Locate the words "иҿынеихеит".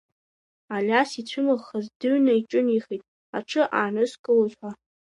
2.35-3.03